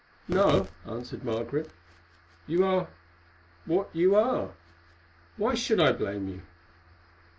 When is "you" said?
2.47-2.65, 3.95-4.15, 6.27-6.41